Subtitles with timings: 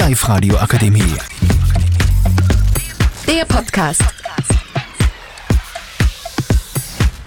[0.00, 1.14] Live-Radio Akademie.
[3.28, 4.00] Der Podcast.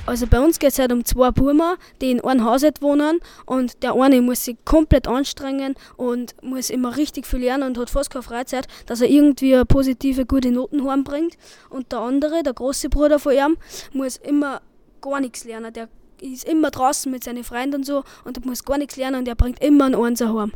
[0.07, 3.83] Also bei uns geht es halt um zwei Burmer, die in einem Haus wohnen und
[3.83, 8.09] der eine muss sich komplett anstrengen und muss immer richtig viel lernen und hat fast
[8.09, 11.37] keine Freizeit, dass er irgendwie eine positive, gute Noten heimbringt.
[11.69, 13.55] Und der andere, der große Bruder von ihm,
[13.93, 14.63] muss immer
[14.99, 15.71] gar nichts lernen.
[15.73, 15.89] Der
[16.21, 19.35] ist immer draußen mit seinen Freunden und so und muss gar nichts lernen und er
[19.35, 20.53] bringt immer einen Einser heim.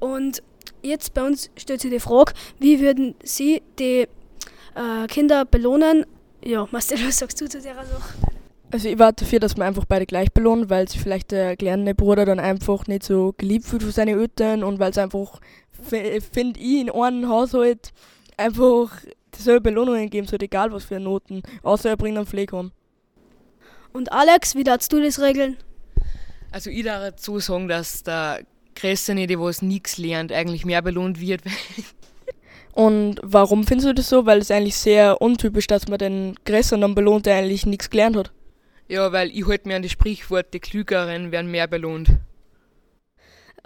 [0.00, 0.42] Und
[0.82, 4.06] jetzt bei uns stellt sich die Frage, wie würden Sie die
[4.74, 6.06] äh, Kinder belohnen?
[6.44, 8.02] Ja, Marcel, was sagst du zu der Sache?
[8.70, 11.94] Also ich war dafür, dass man einfach beide gleich belohnt, weil sich vielleicht der kleine
[11.94, 15.40] Bruder dann einfach nicht so geliebt fühlt von seinen Eltern und weil es einfach,
[15.80, 17.92] finde ich, in einem Haushalt
[18.36, 18.90] einfach
[19.36, 22.72] dieselbe Belohnungen geben sollte, egal was für Noten, außer er bringt einen Pflege heim.
[23.92, 25.56] Und Alex, wie darfst du das regeln?
[26.50, 28.40] Also ich darf dazu sagen, dass der
[28.76, 31.42] Größere, der was nichts lernt, eigentlich mehr belohnt wird.
[32.72, 34.26] Und warum findest du das so?
[34.26, 38.16] Weil es eigentlich sehr untypisch, dass man den Größeren dann belohnt, der eigentlich nichts gelernt
[38.16, 38.32] hat.
[38.88, 42.10] ja, weil ich halt mir an die Sprichwort, die Klügeren werden mehr belohnt.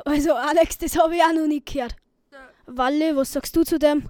[0.05, 1.97] Also Alex, das habe ich auch noch nicht gehört.
[2.67, 4.05] Walle, was sagst du zu dem?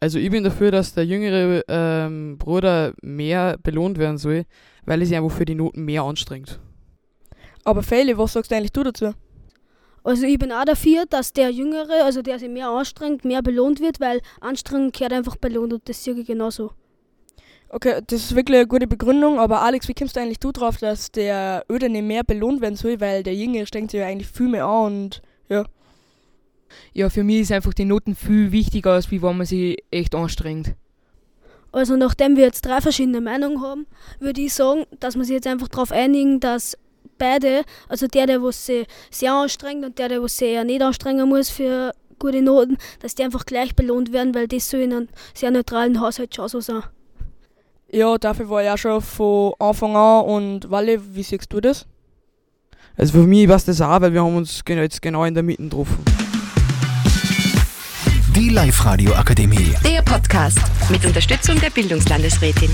[0.00, 4.46] Also ich bin dafür, dass der jüngere ähm, Bruder mehr belohnt werden soll,
[4.84, 6.58] weil er sich einfach für die Noten mehr anstrengt.
[7.64, 9.12] Aber Feli, was sagst du eigentlich du dazu?
[10.04, 13.80] Also ich bin auch dafür, dass der Jüngere, also der sich mehr anstrengt, mehr belohnt
[13.80, 16.72] wird, weil Anstrengung gehört einfach belohnt und das sehe ich genauso.
[17.68, 20.76] Okay, das ist wirklich eine gute Begründung, aber Alex, wie kommst du eigentlich du drauf,
[20.76, 24.28] dass der Öde nicht mehr belohnt werden soll, weil der Jüngere strengt sich ja eigentlich
[24.28, 25.64] viel mehr an und ja.
[26.92, 30.14] Ja, für mich ist einfach die Noten viel wichtiger, als wie wenn man sich echt
[30.14, 30.74] anstrengt.
[31.70, 33.86] Also nachdem wir jetzt drei verschiedene Meinungen haben,
[34.20, 36.76] würde ich sagen, dass wir sich jetzt einfach darauf einigen, dass
[37.18, 40.82] beide, also der, der was sich sehr anstrengt und der, der was sich eher nicht
[40.82, 44.92] anstrengen muss für gute Noten, dass die einfach gleich belohnt werden, weil das soll in
[44.92, 46.82] einem sehr neutralen Haushalt schon so sein.
[47.90, 51.86] Ja, dafür war ich auch schon von Anfang an und Walle, wie siehst du das?
[52.96, 55.42] Also für mich war es das auch, weil wir haben uns jetzt genau in der
[55.42, 55.98] Mitte getroffen.
[58.34, 59.74] Die Live-Radio Akademie.
[59.84, 60.58] Der Podcast
[60.90, 62.70] mit Unterstützung der Bildungslandesrätin.